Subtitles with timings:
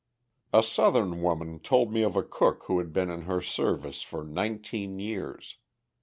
[0.51, 4.23] A Southern woman told me of a cook who had been in her service for
[4.23, 5.57] nineteen years.